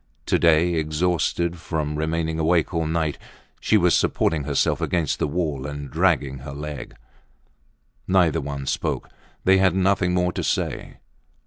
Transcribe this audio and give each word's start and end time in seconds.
To 0.25 0.39
day, 0.39 0.73
exhausted 0.73 1.57
from 1.59 1.95
remaining 1.95 2.39
awake 2.39 2.73
all 2.73 2.87
night, 2.87 3.19
she 3.59 3.77
was 3.77 3.95
supporting 3.95 4.45
herself 4.45 4.81
against 4.81 5.19
the 5.19 5.27
wall 5.27 5.67
and 5.67 5.91
dragging 5.91 6.39
her 6.39 6.53
leg. 6.53 6.95
Neither 8.07 8.41
one 8.41 8.65
spoke, 8.65 9.09
they 9.43 9.59
had 9.59 9.75
nothing 9.75 10.15
more 10.15 10.31
to 10.33 10.43
say. 10.43 10.97